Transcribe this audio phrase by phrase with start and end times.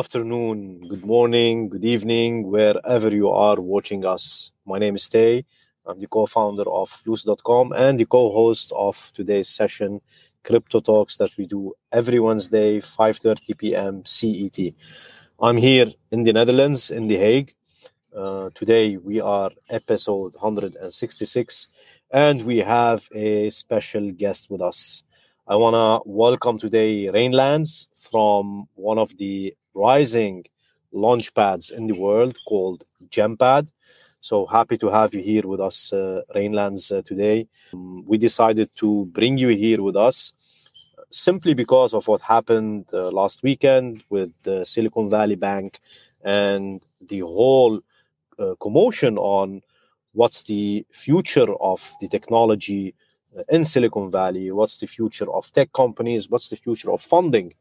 [0.00, 4.50] Afternoon, good morning, good evening, wherever you are watching us.
[4.64, 5.44] My name is Tey.
[5.84, 10.00] I'm the co-founder of Flus.com and the co-host of today's session,
[10.42, 14.02] Crypto Talks, that we do every Wednesday, 5:30 p.m.
[14.06, 14.58] CET.
[15.38, 17.54] I'm here in the Netherlands, in The Hague.
[18.16, 21.68] Uh, today we are episode 166,
[22.10, 25.02] and we have a special guest with us.
[25.46, 30.44] I want to welcome today Rainlands from one of the rising
[30.92, 33.70] launch pads in the world called Gempad.
[34.20, 37.48] So happy to have you here with us, uh, Rainlands, uh, today.
[37.72, 40.32] Um, we decided to bring you here with us
[41.10, 45.80] simply because of what happened uh, last weekend with the Silicon Valley Bank
[46.22, 47.80] and the whole
[48.38, 49.62] uh, commotion on
[50.12, 52.94] what's the future of the technology
[53.36, 57.54] uh, in Silicon Valley, what's the future of tech companies, what's the future of funding.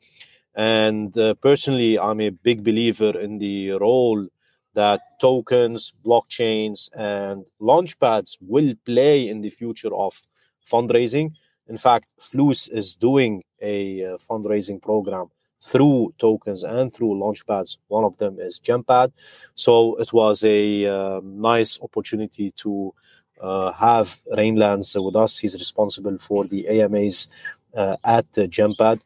[0.60, 4.28] And uh, personally, I'm a big believer in the role
[4.74, 10.22] that tokens, blockchains, and launchpads will play in the future of
[10.62, 11.32] fundraising.
[11.70, 15.28] In fact, Flus is doing a uh, fundraising program
[15.64, 17.78] through tokens and through launchpads.
[17.88, 19.14] One of them is Gempad.
[19.56, 22.94] So it was a uh, nice opportunity to
[23.40, 25.38] uh, have Rainlands with us.
[25.38, 27.30] He's responsible for the AMAs
[27.74, 29.00] uh, at uh, Gempad.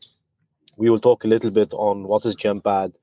[0.78, 2.96] We will talk a little bit on what is Gempad,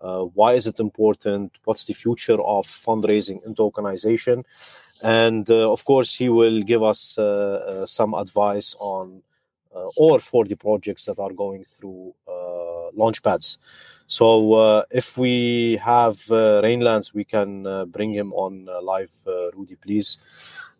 [0.00, 4.44] uh, why is it important, what's the future of fundraising and tokenization,
[5.02, 9.22] and uh, of course he will give us uh, some advice on
[9.96, 12.14] or for the projects that are going through
[12.96, 13.56] launchpads.
[14.06, 19.12] So uh, if we have uh, Rainlands, we can uh, bring him on live.
[19.54, 20.18] Rudy, please.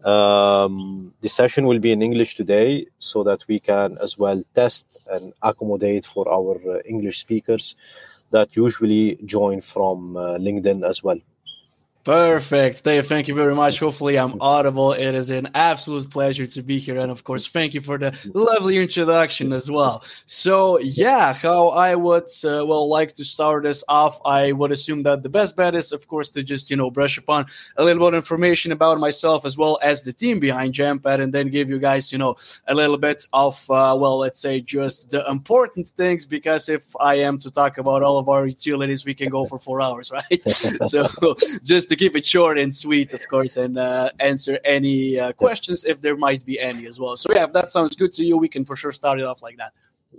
[0.04, 4.98] Um, the session will be in English today so that we can as well test
[5.10, 7.76] and accommodate for our English speakers
[8.30, 11.18] that usually join from LinkedIn as well.
[12.04, 12.82] Perfect.
[12.82, 13.78] Dave, thank you very much.
[13.78, 14.92] Hopefully, I'm audible.
[14.92, 16.96] It is an absolute pleasure to be here.
[16.96, 20.02] And of course, thank you for the lovely introduction as well.
[20.26, 25.02] So, yeah, how I would, uh, well, like to start this off, I would assume
[25.02, 27.46] that the best bet is, of course, to just, you know, brush upon
[27.76, 31.32] a little bit of information about myself as well as the team behind Gempad and
[31.32, 32.34] then give you guys, you know,
[32.66, 37.20] a little bit of, uh, well, let's say just the important things because if I
[37.20, 40.44] am to talk about all of our utilities, we can go for four hours, right?
[40.50, 41.06] so,
[41.62, 45.84] just to keep it short and sweet, of course, and uh, answer any uh, questions
[45.84, 47.16] if there might be any as well.
[47.18, 49.42] So yeah, if that sounds good to you, we can for sure start it off
[49.42, 49.72] like that.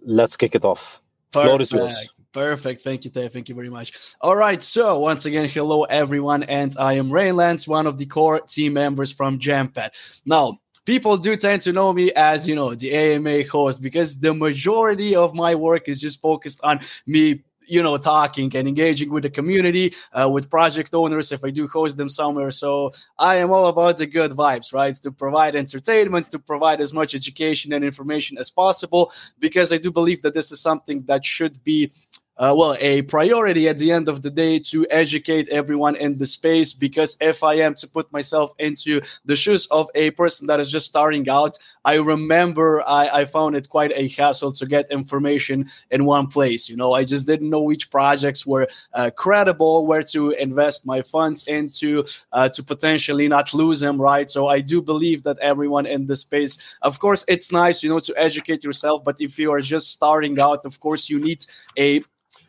[0.05, 1.01] Let's kick it off.
[1.31, 1.49] Perfect.
[1.49, 2.09] Floor is yours.
[2.31, 2.81] Perfect.
[2.81, 3.27] Thank you, Tey.
[3.27, 4.15] Thank you very much.
[4.21, 4.61] All right.
[4.61, 6.43] So, once again, hello, everyone.
[6.43, 9.91] And I am Rainlands, one of the core team members from Gempad.
[10.25, 14.33] Now, people do tend to know me as, you know, the AMA host because the
[14.33, 19.23] majority of my work is just focused on me you know talking and engaging with
[19.23, 22.51] the community uh, with project owners if i do host them somewhere.
[22.51, 24.95] So i am all about the good vibes right?
[24.95, 29.91] To provide entertainment to provide as much education and information as possible because i do
[29.91, 31.91] believe that this is something that should be
[32.37, 36.25] uh, well, a priority at the end of the day to educate everyone in the
[36.25, 36.73] space.
[36.73, 40.71] Because if I am to put myself into the shoes of a person that is
[40.71, 45.69] just starting out, I remember I, I found it quite a hassle to get information
[45.91, 46.69] in one place.
[46.69, 51.01] You know, I just didn't know which projects were uh, credible, where to invest my
[51.01, 54.31] funds into uh, to potentially not lose them, right?
[54.31, 57.99] So I do believe that everyone in the space, of course, it's nice, you know,
[57.99, 61.45] to educate yourself, but if you are just starting out, of course, you need
[61.77, 62.01] a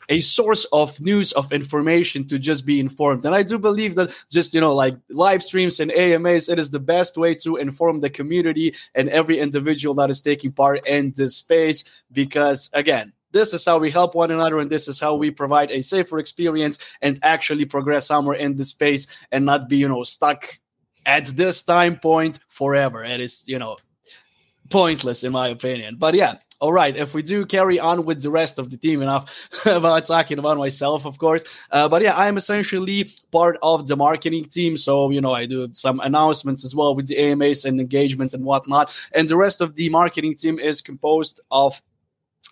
[0.09, 3.25] a source of news of information to just be informed.
[3.25, 6.71] And i do believe that just you know like live streams and amas it is
[6.71, 11.13] the best way to inform the community and every individual that is taking part in
[11.17, 15.17] this space because again this is how we help one another and this is how
[15.17, 19.77] we provide a safer experience and actually progress somewhere in the space and not be
[19.77, 20.59] you know stuck
[21.05, 23.05] at this time point forever.
[23.05, 23.77] It is you know
[24.71, 25.97] pointless in my opinion.
[25.99, 29.03] But yeah all right, if we do carry on with the rest of the team,
[29.03, 31.63] enough about talking about myself, of course.
[31.71, 34.79] Uh, but yeah, I'm essentially part of the marketing team.
[34.79, 38.47] So, you know, I do some announcements as well with the AMAs and engagement and
[38.47, 38.99] whatnot.
[39.13, 41.83] And the rest of the marketing team is composed of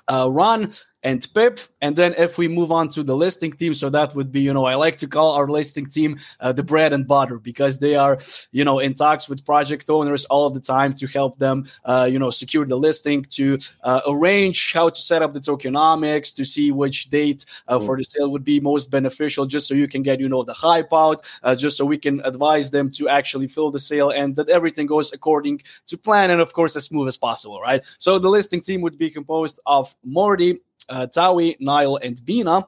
[0.09, 1.61] uh, Ron, and Pip.
[1.81, 4.53] And then if we move on to the listing team, so that would be, you
[4.53, 7.95] know, I like to call our listing team uh, the bread and butter because they
[7.95, 8.19] are,
[8.53, 12.19] you know, in talks with project owners all the time to help them, uh, you
[12.19, 16.71] know, secure the listing, to uh, arrange how to set up the tokenomics, to see
[16.71, 20.21] which date uh, for the sale would be most beneficial, just so you can get,
[20.21, 23.71] you know, the hype out, uh, just so we can advise them to actually fill
[23.71, 27.17] the sale and that everything goes according to plan and, of course, as smooth as
[27.17, 27.83] possible, right?
[27.99, 32.67] So the listing team would be composed of Morty, uh, Tawi, Niall, and Bina.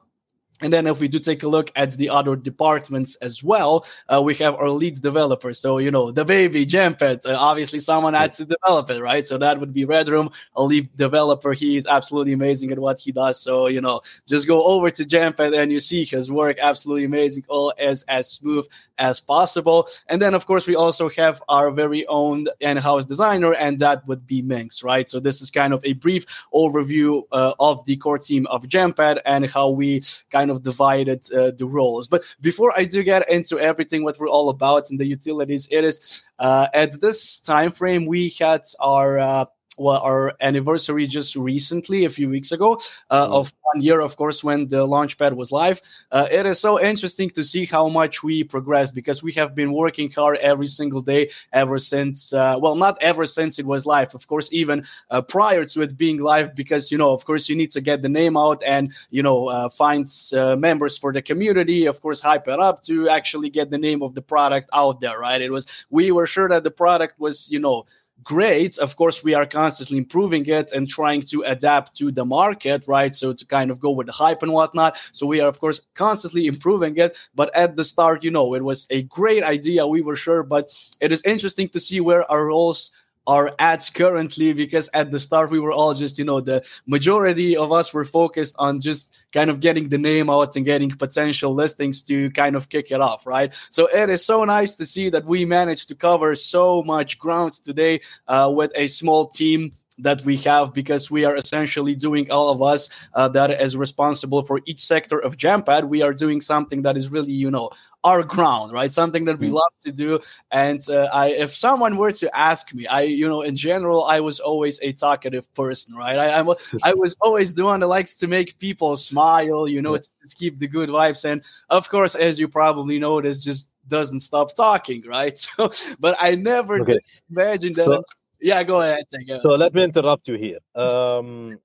[0.61, 4.21] And then if we do take a look at the other departments as well, uh,
[4.21, 5.53] we have our lead developer.
[5.53, 9.27] So, you know, the baby, Gempad, uh, obviously someone had to develop it, right?
[9.27, 11.51] So that would be Red Room, a lead developer.
[11.51, 13.39] He is absolutely amazing at what he does.
[13.39, 17.43] So, you know, just go over to Gempad and you see his work absolutely amazing,
[17.49, 18.65] all as, as smooth
[18.97, 19.89] as possible.
[20.07, 24.25] And then, of course, we also have our very own in-house designer, and that would
[24.25, 25.09] be Minx, right?
[25.09, 29.19] So this is kind of a brief overview uh, of the core team of Gempad
[29.25, 32.07] and how we kind kind of divided uh, the roles.
[32.07, 35.83] But before I do get into everything what we're all about in the utilities, it
[35.83, 39.45] is uh, at this time frame we had our uh,
[39.77, 42.79] well, our anniversary just recently, a few weeks ago,
[43.09, 43.31] uh, mm.
[43.31, 45.81] of one year, of course, when the launchpad was live.
[46.11, 49.71] Uh, it is so interesting to see how much we progressed because we have been
[49.71, 54.13] working hard every single day ever since, uh, well, not ever since it was live,
[54.15, 57.55] of course, even uh, prior to it being live, because, you know, of course, you
[57.55, 61.21] need to get the name out and, you know, uh, find uh, members for the
[61.21, 64.99] community, of course, hype it up to actually get the name of the product out
[65.01, 65.41] there, right?
[65.41, 67.85] It was, we were sure that the product was, you know,
[68.23, 68.77] great.
[68.77, 73.15] Of course, we are constantly improving it and trying to adapt to the market, right?
[73.15, 74.97] So to kind of go with the hype and whatnot.
[75.11, 77.17] So we are, of course, constantly improving it.
[77.35, 79.87] But at the start, you know, it was a great idea.
[79.87, 82.91] We were sure, but it is interesting to see where our roles
[83.27, 87.57] our ads currently because at the start we were all just you know the majority
[87.57, 91.53] of us were focused on just kind of getting the name out and getting potential
[91.53, 93.53] listings to kind of kick it off right?
[93.69, 97.53] So it is so nice to see that we managed to cover so much ground
[97.53, 102.49] today uh, with a small team that we have because we are essentially doing all
[102.49, 106.81] of us uh, that is responsible for each sector of Gempad We are doing something
[106.83, 107.69] that is really, you know,
[108.03, 108.93] our ground, right?
[108.93, 109.55] Something that we mm-hmm.
[109.55, 110.19] love to do.
[110.51, 114.19] And uh, I, if someone were to ask me, I, you know, in general, I
[114.19, 116.17] was always a talkative person, right?
[116.17, 116.47] I, I'm,
[116.83, 120.01] I was always the one that likes to make people smile, you know, yeah.
[120.01, 121.25] to, to keep the good vibes.
[121.25, 125.37] And of course, as you probably noticed, just doesn't stop talking, right?
[125.55, 125.69] So,
[125.99, 126.99] but I never okay.
[127.29, 127.83] imagine that.
[127.83, 128.03] So-
[128.45, 129.05] yeah, go ahead.
[129.41, 130.59] So let me interrupt you here.
[130.75, 131.57] Um,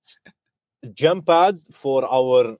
[0.82, 2.56] Gempad for our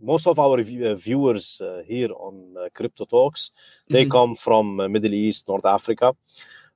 [0.00, 3.50] most of our uh, viewers uh, here on uh, Crypto Talks,
[3.88, 4.12] they mm-hmm.
[4.12, 6.14] come from uh, Middle East, North Africa.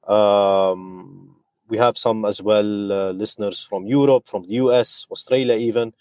[0.06, 1.37] Um,
[1.69, 5.94] we have some as well uh, listeners from Europe, from the US, Australia, even.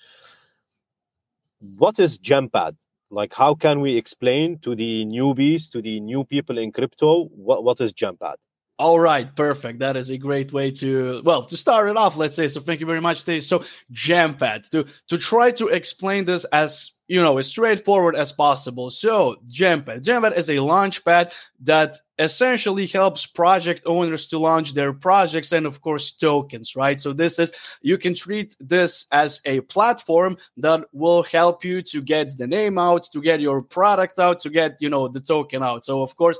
[1.78, 2.76] What is Gempad?
[3.10, 7.64] Like, how can we explain to the newbies, to the new people in crypto, what,
[7.64, 8.36] what is Gempad?
[8.84, 9.80] All right, perfect.
[9.80, 12.18] That is a great way to well to start it off.
[12.18, 12.60] Let's say so.
[12.60, 13.44] Thank you very much, Dave.
[13.44, 13.64] So,
[13.94, 18.90] Gempad to to try to explain this as you know as straightforward as possible.
[18.90, 24.94] So, Gempad, Gempad is a launch pad that essentially helps project owners to launch their
[24.94, 27.02] projects and of course tokens right?
[27.02, 27.52] So this is
[27.82, 32.78] you can treat this as a platform that will help you to get the name
[32.78, 35.86] out to get your product out to get you know the token out.
[35.86, 36.38] So of course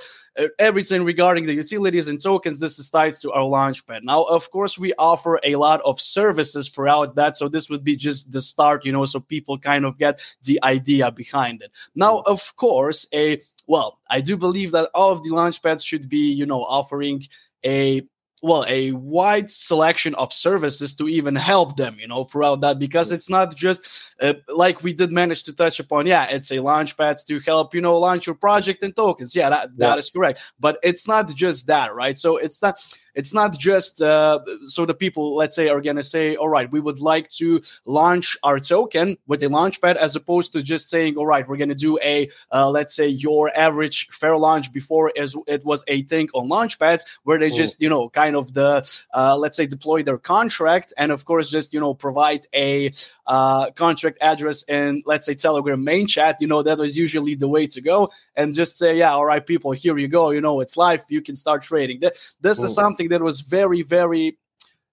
[0.60, 4.78] everything regarding the utilities and tokens this is tied to our launchpad now of course
[4.78, 7.36] we offer a lot of services throughout that.
[7.36, 10.53] So this would be just the start you know so people kind of get the
[10.62, 11.72] idea behind it.
[11.96, 16.10] Now of course a well, I do believe that all of the launch pads should
[16.10, 17.24] be, you know, offering
[17.66, 18.04] a
[18.44, 23.12] well a wide selection of services to even help them you know throughout that because
[23.12, 26.98] it's not just uh, like we did manage to touch upon yeah it's a launch
[26.98, 29.34] pad to help you know launch your project and tokens.
[29.34, 29.96] Yeah that, that yeah.
[29.96, 30.42] is correct.
[30.60, 32.20] But it's not just that right?
[32.20, 32.78] So it's not
[33.16, 36.72] it's not just uh, so the people, let's say, are going to say, all right,
[36.72, 41.16] we would like to launch our token with a launchpad as opposed to just saying,
[41.18, 45.12] all right, we're going to do a, uh, let's say, your average fair launch before
[45.18, 48.84] as it was a thing on launchpads where they just, you know, kind of the,
[49.14, 52.92] uh, let's say, deploy their contract and, of course, just, you know, provide a
[53.28, 56.38] uh, contract address in, let's say, Telegram main chat.
[56.42, 59.46] You know, that was usually the way to go and just say, yeah, all right,
[59.46, 60.32] people, here you go.
[60.32, 61.04] You know, it's live.
[61.10, 62.00] You can start trading.
[62.00, 64.38] This, this is something something that was very, very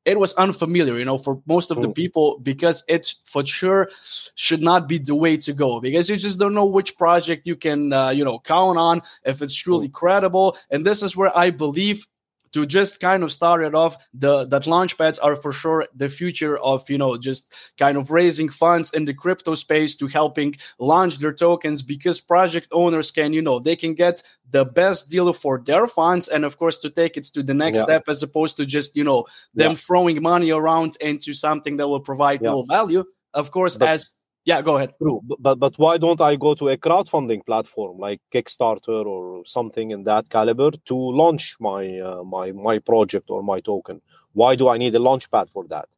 [0.07, 3.91] it was unfamiliar, you know, for most of the people because it for sure
[4.35, 7.55] should not be the way to go because you just don't know which project you
[7.55, 10.57] can, uh, you know, count on if it's truly credible.
[10.71, 12.07] And this is where I believe
[12.53, 16.09] to just kind of start it off the that launch pads are for sure the
[16.09, 20.55] future of you know just kind of raising funds in the crypto space to helping
[20.79, 25.33] launch their tokens because project owners can you know they can get the best deal
[25.33, 27.85] for their funds and of course to take it to the next yeah.
[27.85, 29.77] step as opposed to just you know them yeah.
[29.77, 32.51] throwing money around into something that will provide yeah.
[32.51, 33.05] no value
[33.35, 34.13] of course but- as
[34.45, 34.95] yeah, go ahead.
[35.01, 39.91] True, but but why don't I go to a crowdfunding platform like Kickstarter or something
[39.91, 44.01] in that caliber to launch my uh, my my project or my token?
[44.33, 45.89] Why do I need a launch pad for that?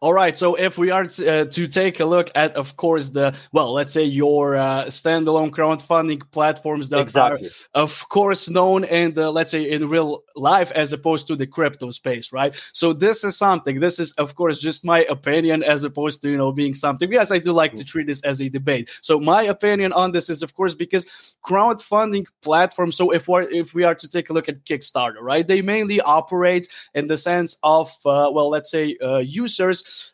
[0.00, 0.36] All right.
[0.36, 3.72] So if we are to, uh, to, take a look at, of course, the well,
[3.72, 7.48] let's say your uh, standalone crowdfunding platforms that exactly.
[7.74, 11.46] are, of course, known in the let's say in real life as opposed to the
[11.46, 12.60] crypto space, right?
[12.72, 13.80] So this is something.
[13.80, 17.10] This is, of course, just my opinion as opposed to you know being something.
[17.10, 18.90] Yes, I do like to treat this as a debate.
[19.02, 22.96] So my opinion on this is, of course, because crowdfunding platforms.
[22.96, 26.00] So if we if we are to take a look at Kickstarter, right, they mainly
[26.00, 29.18] operate in the sense of uh, well, let's say uh,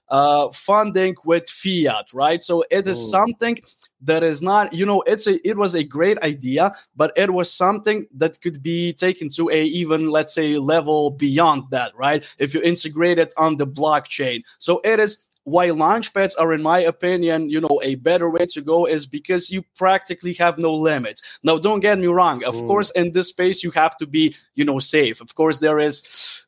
[0.09, 2.43] uh, funding with fiat, right?
[2.43, 3.11] So it is Ooh.
[3.11, 3.59] something
[4.03, 7.53] that is not, you know, it's a it was a great idea, but it was
[7.53, 12.25] something that could be taken to a even let's say level beyond that, right?
[12.39, 16.81] If you integrate it on the blockchain, so it is why launchpads are in my
[16.81, 21.23] opinion you know a better way to go is because you practically have no limits
[21.43, 22.67] now don't get me wrong of mm.
[22.67, 26.47] course in this space you have to be you know safe of course there is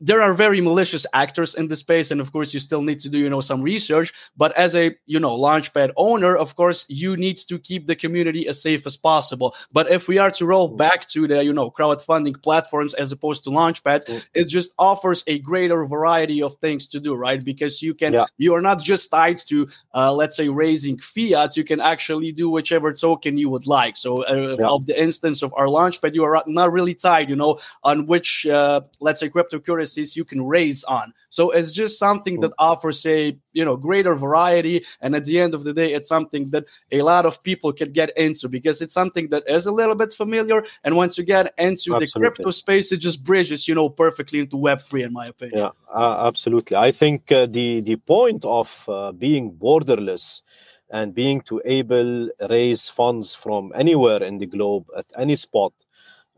[0.00, 3.08] there are very malicious actors in the space and of course you still need to
[3.08, 7.16] do you know some research but as a you know launchpad owner of course you
[7.16, 10.70] need to keep the community as safe as possible but if we are to roll
[10.70, 10.76] mm.
[10.76, 14.22] back to the you know crowdfunding platforms as opposed to launchpad mm.
[14.34, 18.26] it just offers a greater variety of things to do right because you can yeah.
[18.36, 22.50] you are not just tied to uh, let's say raising fiat you can actually do
[22.50, 24.66] whichever token you would like so uh, yeah.
[24.66, 28.46] of the instance of our launchpad you are not really tied you know on which
[28.46, 29.85] uh, let's say cryptocurrency
[30.16, 31.12] you can raise on.
[31.28, 35.54] So it's just something that offers a you know greater variety, and at the end
[35.54, 38.94] of the day, it's something that a lot of people can get into because it's
[38.94, 40.64] something that is a little bit familiar.
[40.84, 42.06] And once you get into absolutely.
[42.06, 45.58] the crypto space, it just bridges you know perfectly into Web three, in my opinion.
[45.58, 46.76] Yeah, uh, absolutely.
[46.76, 50.42] I think uh, the the point of uh, being borderless
[50.90, 55.72] and being to able raise funds from anywhere in the globe at any spot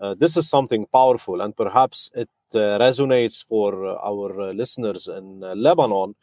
[0.00, 5.08] uh, this is something powerful and perhaps it uh, resonates for uh, our uh, listeners
[5.08, 6.14] in Lebanon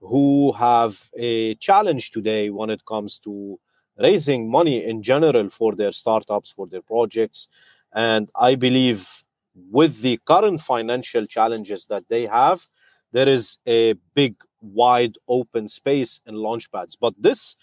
[0.00, 3.58] who have a challenge today when it comes to
[3.98, 7.48] raising money in general for their startups, for their projects.
[7.92, 9.24] And I believe
[9.70, 12.66] with the current financial challenges that they have,
[13.12, 16.96] there is a big, wide open space in launchpads.
[16.98, 17.56] But this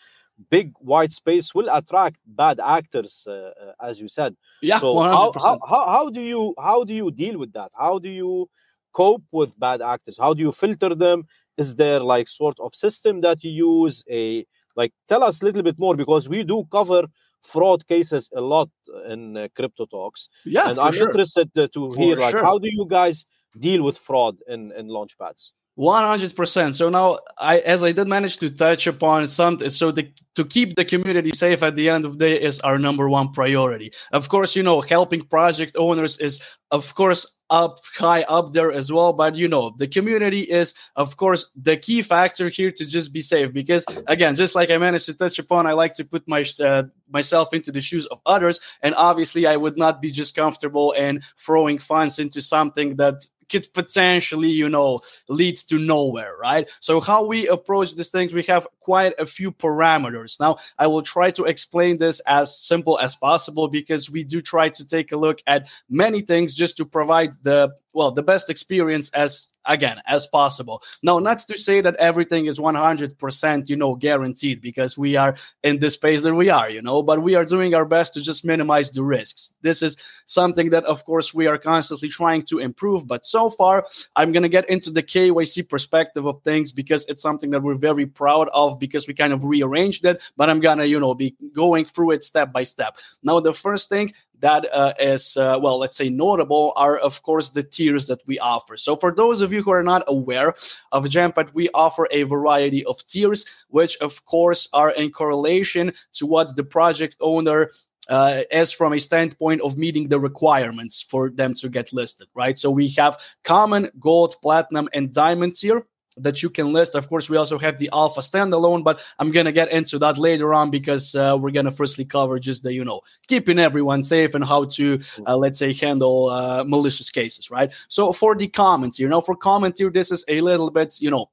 [0.50, 4.36] big white space will attract bad actors uh, uh, as you said.
[4.62, 7.72] Yeah so how, how, how do you how do you deal with that?
[7.77, 8.50] How do you
[8.94, 10.17] cope with bad actors?
[10.17, 11.25] How do you filter them?
[11.58, 13.51] Is there like sort of system that you
[13.82, 14.03] use?
[14.10, 17.03] A like tell us a little bit more because we do cover
[17.41, 18.70] fraud cases a lot
[19.10, 20.29] in uh, crypto talks.
[20.46, 21.08] Yeah and i'm sure.
[21.08, 23.25] interested uh, to, to hear like how do you guys
[23.58, 28.38] deal with fraud in in launch pads 100% so now i as i did manage
[28.38, 32.13] to touch upon something so the, to keep the community safe at the end of
[32.13, 33.91] the day is our number one priority.
[34.12, 38.91] Of course you know helping project owners is of course up high up there as
[38.91, 39.13] well.
[39.13, 43.22] But you know the community is of course the key factor here to just be
[43.22, 43.51] safe.
[43.51, 46.84] Because again just like i managed to touch upon i like to put my uh,
[47.10, 48.62] myself into the shoes of others.
[48.84, 53.68] And obviously i would not be just comfortable and throwing funds into something that could
[53.74, 55.00] potentially, you know,
[55.30, 56.70] lead to nowhere, right?
[56.80, 60.39] So, how we approach these things, we have quite a few parameters.
[60.39, 64.70] Now, I will try to explain this as simple as possible because we do try
[64.70, 69.10] to take a look at many things just to provide the well the best experience
[69.10, 74.62] as again as possible now not to say that everything is 100% you know guaranteed
[74.62, 77.74] because we are in the space that we are you know but we are doing
[77.74, 81.58] our best to just minimize the risks this is something that of course we are
[81.58, 86.25] constantly trying to improve but so far i'm going to get into the kyc perspective
[86.25, 90.06] of things because it's something that we're very proud of because we kind of rearranged
[90.06, 92.98] it but i'm going to you know be going through it step by step.
[93.24, 97.50] Now the first thing that uh, is uh, well let's say notable are of course
[97.50, 98.77] the tiers that we offer.
[98.77, 100.53] So for those of you who are not aware
[100.91, 106.25] of Gempad we offer a variety of tiers which of course are in correlation to
[106.25, 107.70] what the project owner
[108.10, 112.58] uh, as from a standpoint of meeting the requirements for them to get listed, right?
[112.58, 115.86] So we have common, gold, platinum, and diamond tier
[116.20, 116.96] that you can list.
[116.96, 120.54] Of course, we also have the alpha standalone, but I'm gonna get into that later
[120.54, 124.44] on because uh, we're gonna firstly cover just the you know keeping everyone safe and
[124.44, 127.72] how to uh, let's say handle uh, malicious cases, right?
[127.88, 131.12] So for the comments, you know, for comment here, this is a little bit you
[131.12, 131.30] know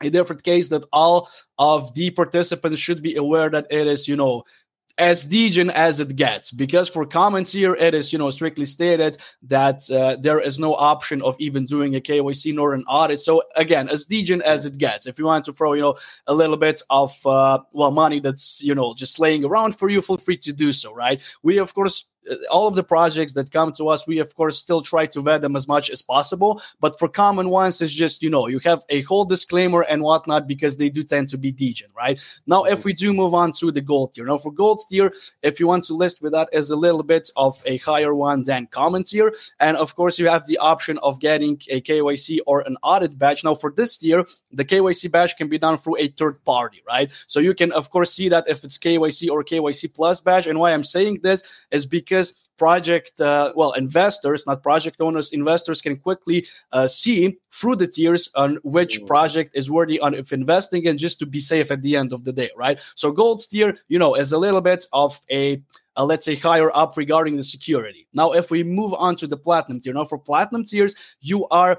[0.00, 1.28] a different case that all
[1.58, 4.44] of the participants should be aware that it is you know
[4.98, 9.16] as degen as it gets because for comments here it is you know strictly stated
[9.42, 13.18] that uh, there is no option of even doing a kyc nor an audit.
[13.20, 15.96] So again as degen as it gets if you want to throw you know
[16.26, 20.02] a little bit of uh, well money that's you know just laying around for you
[20.02, 21.22] feel free to do so right?
[21.42, 24.58] We of course Uh, all of the projects that come to us, we of course
[24.58, 26.60] still try to vet them as much as possible.
[26.80, 30.46] But for common ones, it's just you know you have a whole disclaimer and whatnot
[30.46, 32.18] because they do tend to be degen, right?
[32.46, 35.12] Now, if we do move on to the gold tier, now for gold tier,
[35.42, 38.42] if you want to list with that as a little bit of a higher one
[38.44, 42.60] than common tier, and of course you have the option of getting a KYC or
[42.62, 43.44] an audit badge.
[43.44, 47.10] Now, for this tier, the KYC badge can be done through a third party, right?
[47.26, 50.46] So you can of course see that if it's KYC or KYC plus badge.
[50.46, 52.11] And why I'm saying this is because
[52.58, 58.30] project, uh, well, investors, not project owners, investors can quickly uh, see through the tiers
[58.34, 59.06] on which mm.
[59.06, 62.24] project is worthy on if investing and just to be safe at the end of
[62.24, 62.78] the day, right?
[62.94, 65.62] So gold tier, you know, is a little bit of a
[65.96, 68.06] uh, let's say higher up regarding the security.
[68.14, 71.78] Now, if we move on to the platinum tier, now for platinum tiers, you are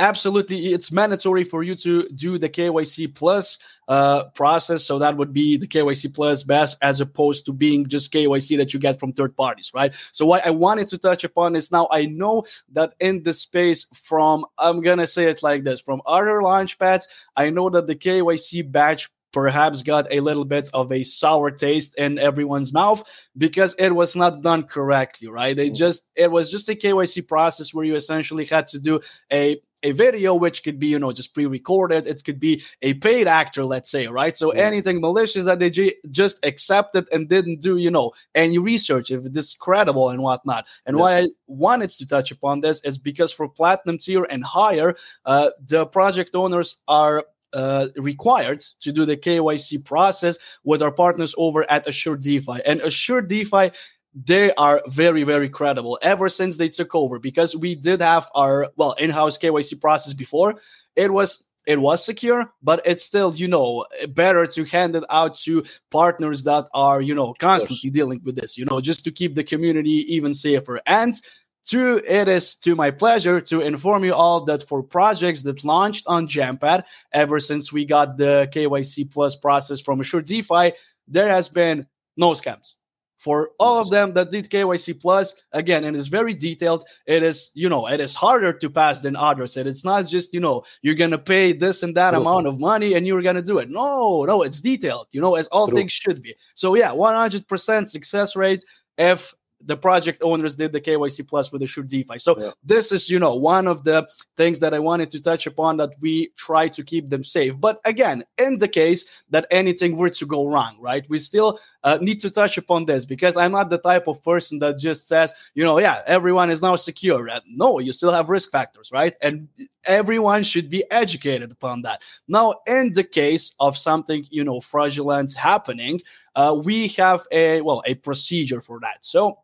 [0.00, 4.84] absolutely it's mandatory for you to do the KYC plus uh, process.
[4.84, 8.72] So that would be the KYC plus best as opposed to being just KYC that
[8.72, 9.94] you get from third parties, right?
[10.12, 13.86] So what I wanted to touch upon is now I know that in the space
[13.94, 17.96] from I'm gonna say it like this from other launch pads, I know that the
[17.96, 23.02] KYC batch perhaps got a little bit of a sour taste in everyone's mouth
[23.36, 25.76] because it was not done correctly right they mm.
[25.76, 28.98] just it was just a kyc process where you essentially had to do
[29.32, 33.26] a a video which could be you know just pre-recorded it could be a paid
[33.26, 34.62] actor let's say right so yeah.
[34.62, 35.70] anything malicious that they
[36.10, 40.66] just accepted and didn't do you know any research if this is credible and whatnot
[40.86, 41.00] and yeah.
[41.00, 44.94] why i wanted to touch upon this is because for platinum tier and higher
[45.24, 51.34] uh, the project owners are uh, required to do the KYC process with our partners
[51.36, 52.60] over at Assured DeFi.
[52.64, 53.72] And Assured DeFi
[54.14, 58.68] they are very very credible ever since they took over because we did have our
[58.76, 60.56] well in-house KYC process before.
[60.96, 65.36] It was it was secure but it's still you know better to hand it out
[65.36, 69.34] to partners that are you know constantly dealing with this you know just to keep
[69.34, 70.80] the community even safer.
[70.86, 71.14] And
[71.62, 76.04] Two, it is to my pleasure to inform you all that for projects that launched
[76.06, 80.72] on Gempad, ever since we got the KYC Plus process from Assured DeFi,
[81.06, 82.76] there has been no scams
[83.20, 85.34] for all of them that did KYC plus.
[85.52, 86.84] Again and it's very detailed.
[87.06, 89.56] It is you know it is harder to pass than others.
[89.56, 92.20] And it's not just you know you're gonna pay this and that True.
[92.20, 93.70] amount of money and you're gonna do it.
[93.70, 95.76] No no it's detailed you know as all True.
[95.76, 96.34] things should be.
[96.54, 98.64] So yeah 100% success rate
[98.96, 102.18] if the project owners did the KYC plus with the Assured DeFi.
[102.18, 102.50] So yeah.
[102.64, 105.90] this is, you know, one of the things that I wanted to touch upon that
[106.00, 107.58] we try to keep them safe.
[107.58, 111.98] But again, in the case that anything were to go wrong, right, we still uh,
[112.00, 115.32] need to touch upon this because I'm not the type of person that just says,
[115.54, 117.28] you know, yeah, everyone is now secure.
[117.48, 119.14] No, you still have risk factors, right?
[119.20, 119.48] And
[119.84, 122.02] everyone should be educated upon that.
[122.28, 126.00] Now, in the case of something, you know, fraudulent happening,
[126.34, 128.98] uh, we have a well a procedure for that.
[129.02, 129.38] So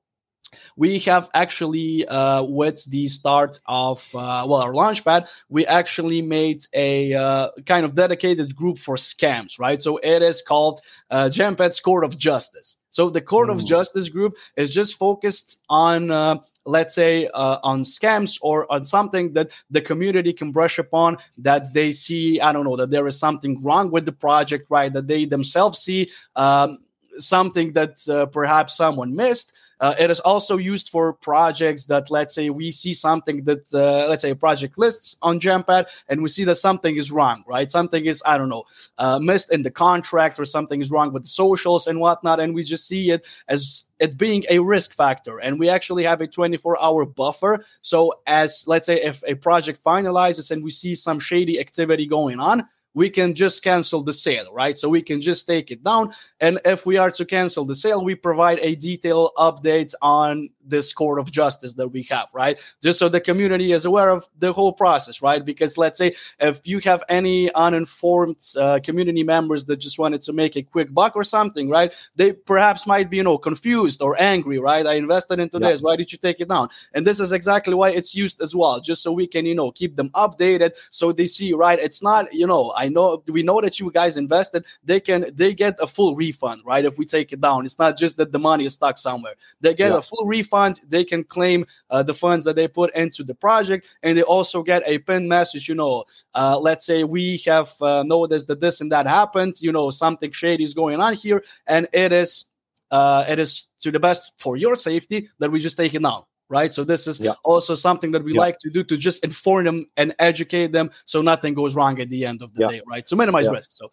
[0.77, 6.65] we have actually uh, with the start of uh, well our launchpad we actually made
[6.73, 9.81] a uh, kind of dedicated group for scams right?
[9.83, 10.81] So it is called
[11.11, 12.77] uh, gempad's court of justice.
[12.91, 13.53] So the court mm.
[13.53, 18.85] of justice group is just focused on uh, let's say uh, on scams or on
[18.85, 23.07] something that the community can brush upon that they see i don't know that there
[23.07, 24.93] is something wrong with the project right?
[24.93, 26.79] That they themselves see um,
[27.19, 32.35] something that uh, perhaps someone missed uh, it is also used for projects that, let's
[32.35, 36.29] say, we see something that, uh, let's say, a project lists on Gempad, and we
[36.29, 37.71] see that something is wrong, right?
[37.71, 38.65] Something is, I don't know,
[38.99, 42.55] uh, missed in the contract, or something is wrong with the socials and whatnot, and
[42.55, 46.27] we just see it as it being a risk factor and we actually have a
[46.27, 51.19] 24 hour buffer so as let's say if a project finalizes and we see some
[51.19, 52.63] shady activity going on
[52.97, 54.79] we can just cancel the sale, right?
[54.79, 56.15] So we can just take it down.
[56.41, 60.93] And if we are to cancel the sale, we provide a detailed update on this
[60.93, 62.61] court of justice that we have, right?
[62.83, 65.45] Just so the community is aware of the whole process, right?
[65.45, 70.33] Because let's say if you have any uninformed uh, community members that just wanted to
[70.33, 71.95] make a quick buck or something, right?
[72.17, 74.87] They perhaps might be, you know, confused or angry, right?
[74.87, 75.71] I invested into yeah.
[75.71, 75.83] this.
[75.83, 76.69] Why did you take it down?
[76.95, 79.71] And this is exactly why it's used as well, just so we can, you know,
[79.71, 81.79] keep them updated so they see, right?
[81.79, 84.65] It's not, you know, I know we know that you guys invested.
[84.85, 86.85] They can they get a full refund, right?
[86.85, 89.35] If we take it down, it's not just that the money is stuck somewhere.
[89.61, 89.99] They get yeah.
[89.99, 90.56] a full refund.
[90.89, 94.63] They can claim uh, the funds that they put into the project, and they also
[94.63, 95.69] get a pin message.
[95.69, 99.55] You know, uh, let's say we have uh, noticed that this and that happened.
[99.61, 102.47] You know, something shady is going on here, and it is
[102.91, 106.23] uh, it is to the best for your safety that we just take it down
[106.49, 106.73] right?
[106.73, 107.35] So this is Yeah.
[107.43, 108.41] also something that we Yeah.
[108.41, 112.09] like to do to just inform them and educate them so nothing goes wrong at
[112.11, 112.69] the end of the Yeah.
[112.69, 113.05] day, right?
[113.09, 113.71] To minimize risk.
[113.73, 113.91] So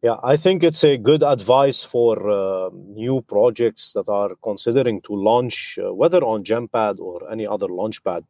[0.00, 5.12] Yeah, I think it's a good advice for uh, new projects that are considering to
[5.12, 8.24] launch, uh, whether on Gempad or any other launchpad,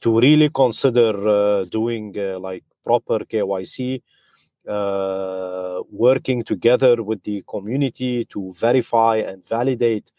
[0.00, 4.02] to really consider uh, doing uh, like proper KYC,
[4.68, 10.10] uh, working together with the community to verify and validate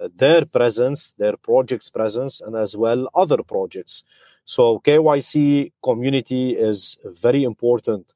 [0.00, 4.04] uh, their presence, their project's presence, and as well other projects.
[4.44, 8.14] So KYC community is very important.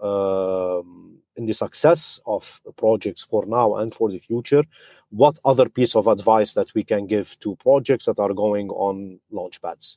[0.00, 1.11] Um,
[1.42, 4.62] in the success of projects for now and for the future
[5.10, 9.18] what other piece of advice that we can give to projects that are going on
[9.32, 9.96] launchpads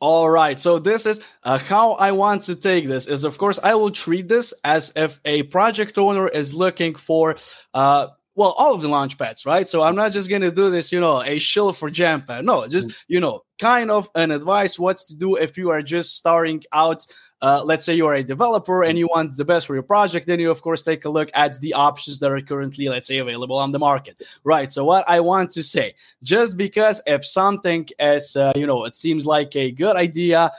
[0.00, 0.58] All right.
[0.60, 3.04] So this is uh, how I want to take this.
[3.14, 7.24] Is of course I will treat this as if a project owner is looking for,
[7.72, 8.04] uh,
[8.34, 9.66] well, all of the launch pads, right?
[9.72, 12.44] So I'm not just gonna do this, you know, a shill for Gempad.
[12.44, 16.08] No, just you know, kind of an advice what to do if you are just
[16.20, 17.00] starting out.
[17.46, 20.26] Uh, let's say you are a developer and you want the best for your project,
[20.26, 23.18] then you of course take a look at the options that are currently, let's say,
[23.18, 24.72] available on the market, right?
[24.72, 28.96] So what I want to say, just because if something is, uh, you know, it
[28.96, 30.50] seems like a good idea,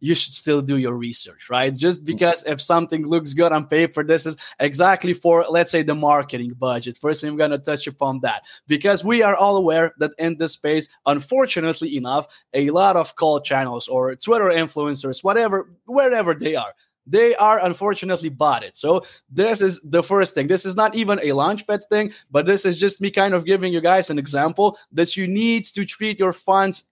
[0.00, 1.74] you should still do your research, right?
[1.74, 2.06] Just mm.
[2.06, 6.52] because if something looks good on paper, this is exactly for, let's say, the marketing
[6.58, 6.98] budget.
[7.00, 10.52] Firstly, I'm going to touch upon that because we are all aware that in this
[10.52, 16.72] space, unfortunately enough, a lot of call channels or Twitter influencers, whatever, wherever they are,
[17.06, 18.76] they are unfortunately botted.
[18.76, 20.46] So this is the first thing.
[20.46, 23.72] This is not even a launchpad thing, but this is just me kind of giving
[23.72, 26.84] you guys an example that you need to treat your funds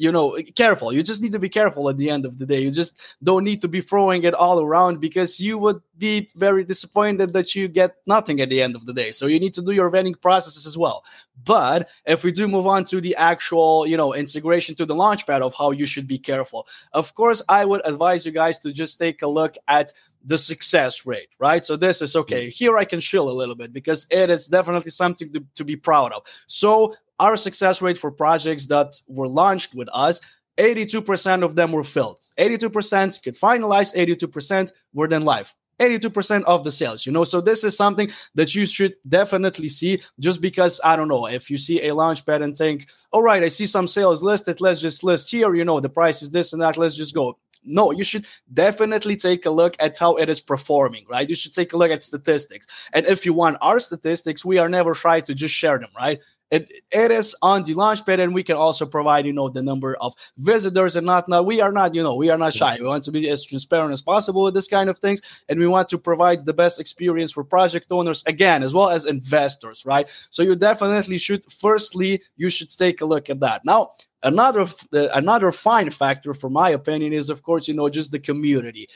[0.00, 2.60] you know careful you just need to be careful at the end of the day
[2.60, 6.64] you just don't need to be throwing it all around because you would be very
[6.64, 9.62] disappointed that you get nothing at the end of the day so you need to
[9.62, 11.04] do your vetting processes as well
[11.44, 15.42] but if we do move on to the actual you know integration to the launchpad
[15.42, 18.98] of how you should be careful of course i would advise you guys to just
[18.98, 21.64] take a look at the success rate, right?
[21.64, 22.42] So this is okay.
[22.42, 22.50] Mm-hmm.
[22.50, 25.76] Here I can chill a little bit because it is definitely something to, to be
[25.76, 26.24] proud of.
[26.46, 30.20] So our success rate for projects that were launched with us
[30.58, 36.72] 82% of them were filled 82% could finalize 82% were then live 82% of the
[36.72, 40.96] sales you know so this is something that you should definitely see just because i
[40.96, 43.86] don't know if you see a launch pad and think all right i see some
[43.86, 46.96] sales listed let's just list here you know the price is this and that let's
[46.96, 51.28] just go no, you should definitely take a look at how it is performing, right?
[51.28, 52.66] You should take a look at statistics.
[52.92, 56.20] And if you want our statistics, we are never shy to just share them, right?
[56.50, 60.14] It, is on the launchpad and we can also provide you know the number of
[60.38, 62.76] visitors and not now we are not you know we are not shy.
[62.78, 65.66] We want to be as transparent as possible with this kind of things and we
[65.66, 70.08] want to provide the best experience for project owners again as well as investors right?
[70.30, 73.64] So you definitely should firstly you should take a look at that.
[73.64, 73.90] Now
[74.22, 78.18] another uh, another fine factor for my opinion is of course you know just the
[78.18, 78.88] community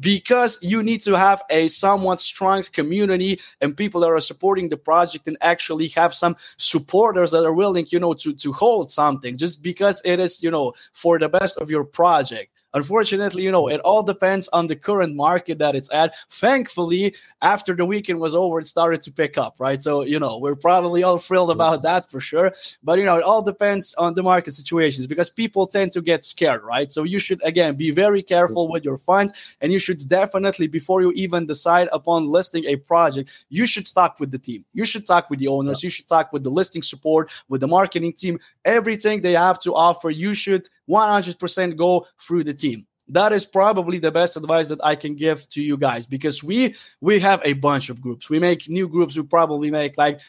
[0.00, 4.76] because you need to have a somewhat strong community and people that are supporting the
[4.76, 9.36] project and actually have some supporters that are willing you know to to hold something
[9.36, 13.68] just because it is you know for the best of your project unfortunately you know
[13.68, 16.14] it all depends on the current market that it's at.
[16.30, 19.82] Thankfully after the weekend was over it started to pick up right?
[19.82, 22.52] So you know we're probably all thrilled about that for sure.
[22.82, 26.24] But you know it all depends on the market situations because people tend to get
[26.24, 26.90] scared right?
[26.90, 31.02] So you should again be very careful with your funds and you should definitely before
[31.02, 34.64] you even decide upon listing a project you should talk with the team.
[34.72, 35.82] You should talk with the owners.
[35.82, 38.38] You should talk with the listing support with the marketing team.
[38.64, 42.86] Everything they have to offer you should 100% go through the team.
[43.08, 46.74] That is probably the best advice that i can give to you guys because we
[47.00, 48.30] we have a bunch of groups.
[48.30, 50.20] We make new groups we probably make like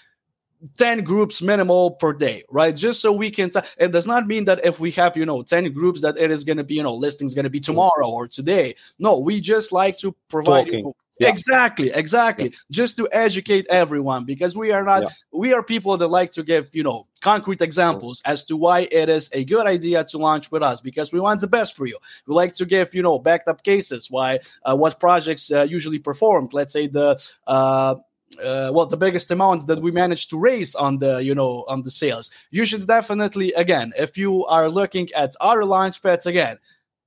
[0.78, 2.76] 10 groups minimal per day right?
[2.76, 5.44] Just so we can t- it does not mean that if we have you know
[5.44, 7.66] 10 groups that it is going to be you know listings going to be mm.
[7.66, 8.76] tomorrow or today.
[8.98, 10.94] No we just like to provide Talking.
[11.20, 11.30] Yeah.
[11.30, 12.54] exactly exactly.
[12.72, 15.10] Just to educate everyone because we are not Yeah.
[15.32, 19.10] we are people that like to give you know concrete examples as to why it
[19.10, 21.98] is a good idea to launch with us because we want the best for you.
[22.28, 26.00] We like to give you know backed up cases why uh, what projects uh, usually
[26.00, 26.54] performed.
[26.54, 27.96] Let's say the uh,
[28.44, 31.84] uh, well the biggest amount that we managed to raise on the you know on
[31.84, 32.32] the sales.
[32.50, 36.58] You should definitely again if you are looking at our launch pads again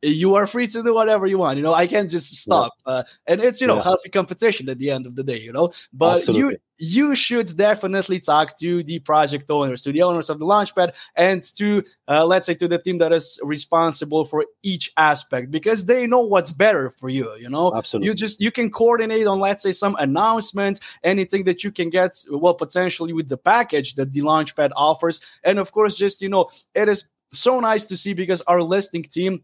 [0.07, 3.03] you are free to do whatever you want you know i can't just stop uh,
[3.27, 3.83] and it's you know Yeah.
[3.83, 8.21] healthy competition at the end of the day you know but you you should definitely
[8.21, 12.47] talk to the project owners to the owners of the launchpad and to uh, let's
[12.47, 16.91] say to the team that is responsible for each aspect because they know what's better
[16.91, 18.09] for you you know Absolutely.
[18.09, 22.23] you just you can coordinate on let's say some announcements anything that you can get
[22.31, 26.49] well potentially with the package that the launchpad offers and of course just you know
[26.75, 29.43] it is so nice to see because our listing team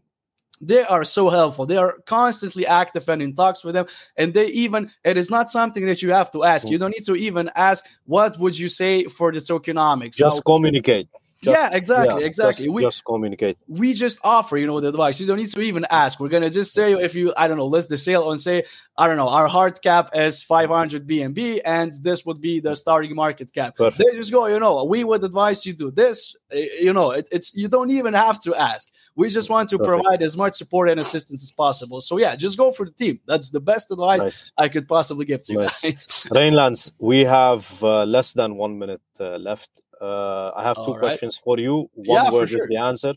[0.61, 3.85] they are so helpful they are constantly active and in talks with them
[4.17, 7.05] and they even it is not something that you have to ask you don't need
[7.05, 11.09] to even ask what would you say for the tokenomics just How, communicate
[11.43, 12.65] just, yeah, exactly, yeah, exactly.
[12.65, 13.57] Just, we just communicate.
[13.67, 15.19] We just offer, you know, the advice.
[15.19, 16.21] You don't need to even ask.
[16.21, 18.63] We're gonna just say if you, I don't know, list the sale and say,
[18.97, 23.13] I don't know, our hard cap is 500 BNB, and this would be the starting
[23.13, 23.75] market cap.
[23.75, 24.09] Perfect.
[24.09, 26.33] They just go, you know, we would advise you do this.
[26.49, 28.89] Eh, you know, it, it's you don't even have to ask.
[29.15, 30.03] We just want to Perfect.
[30.03, 32.01] provide as much support and assistance as possible.
[32.01, 33.19] So yeah, just go for the team.
[33.27, 34.51] That's the best advice nice.
[34.57, 35.83] I could possibly give to nice.
[35.83, 36.07] you guys.
[36.31, 39.81] Rainlands, we have uh, less than one minute uh, left.
[40.01, 40.99] Uh, I have two right.
[40.99, 41.89] questions for you.
[41.93, 42.57] One yeah, word sure.
[42.57, 43.13] is the answer.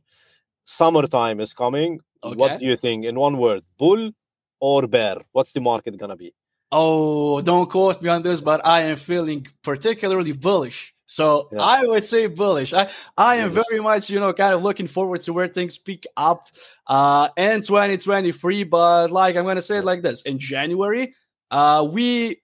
[0.65, 2.01] Summertime is coming.
[2.23, 2.37] Okay.
[2.37, 3.05] What do you think?
[3.05, 4.11] In one word, bull
[4.61, 5.17] or bear?
[5.33, 6.35] What's the market gonna be?
[6.79, 10.93] Oh, don't quote me on this, but I am feeling particularly bullish.
[11.07, 11.63] So yeah.
[11.63, 12.75] I would say bullish.
[12.75, 16.05] I, I am very much, you know, kind of looking forward to where things pick
[16.19, 16.49] up
[16.87, 18.65] uh in 2023.
[18.65, 21.15] But like I'm gonna say it like this: in January,
[21.51, 22.43] uh we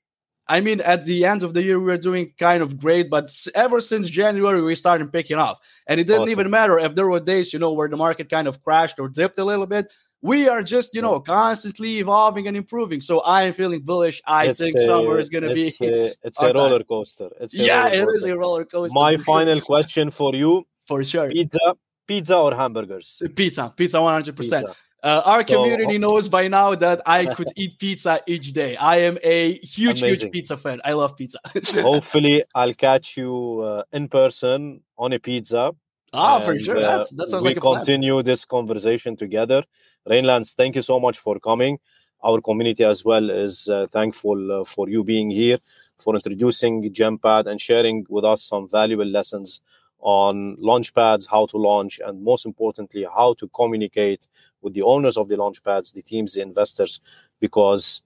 [0.49, 3.31] I mean, at the end of the year, we were doing kind of great, but
[3.55, 5.59] ever since January, we started picking off.
[5.87, 6.33] And it didn't awesome.
[6.41, 9.09] even matter if there were days, you know, where the market kind of crashed or
[9.09, 9.93] dipped a little bit.
[10.23, 13.01] We are just, you know, constantly evolving and improving.
[13.01, 14.23] So I am feeling bullish.
[14.25, 15.73] I it's think a, summer is going to be.
[15.81, 17.29] A, it's a roller coaster.
[17.41, 18.95] It's yeah, it is a roller coaster.
[18.95, 19.65] My final sure.
[19.65, 23.21] question for you: For sure, pizza, pizza or hamburgers?
[23.35, 24.69] Pizza, pizza, one hundred percent.
[25.03, 28.77] Uh, our so, community knows by now that I could eat pizza each day.
[28.77, 30.27] I am a huge, amazing.
[30.27, 30.81] huge pizza fan.
[30.85, 31.41] I love pizza.
[31.83, 35.73] Hopefully, I'll catch you uh, in person on a pizza.
[36.13, 36.81] Ah, and, for sure.
[36.81, 38.25] That's, that sounds we like a continue plan.
[38.25, 39.65] this conversation together.
[40.09, 41.79] Rainlands, thank you so much for coming.
[42.25, 45.59] Our community as well is uh, thankful uh, for you being here,
[45.99, 49.61] for introducing Gempad and sharing with us some valuable lessons
[50.01, 54.27] on launch pads, how to launch, and most importantly, how to communicate
[54.61, 57.01] with the owners of the launch pads, the teams, the investors,
[57.41, 58.03] because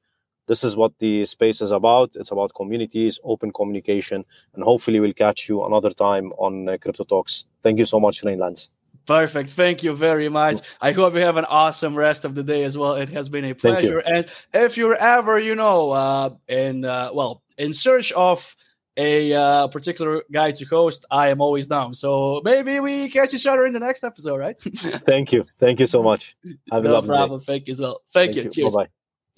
[0.46, 2.16] this is what the space is about.
[2.16, 7.04] It's about communities, open communication, and hopefully we'll catch you another time on uh, Crypto
[7.04, 7.44] Talks.
[7.62, 8.68] Thank you so much, Rainlands.
[9.06, 9.50] Perfect.
[9.50, 10.60] Thank you very much.
[10.80, 12.94] I hope you have an awesome rest of the day as well.
[12.94, 13.98] It has been a pleasure.
[13.98, 18.56] And if you're ever, you know, uh, in uh, well, in search of
[18.96, 21.94] a uh, particular guy to host, I am always down.
[21.94, 24.58] So maybe we catch each other in the next episode, right?
[25.06, 25.44] Thank you.
[25.58, 26.36] Thank you so much.
[26.72, 27.40] Have no problem.
[27.40, 27.46] Day.
[27.46, 28.00] Thank you as well.
[28.12, 28.42] Thank, Thank you.
[28.42, 28.50] you.
[28.50, 28.74] Cheers.
[28.74, 28.88] Bye bye.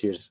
[0.00, 0.30] Cheers.